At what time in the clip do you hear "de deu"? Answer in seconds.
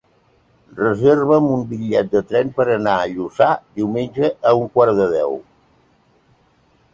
5.03-5.39